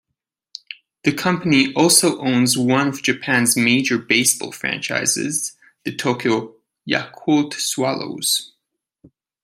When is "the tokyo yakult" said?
5.83-7.53